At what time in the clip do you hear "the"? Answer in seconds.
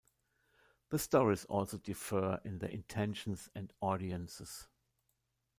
0.89-0.97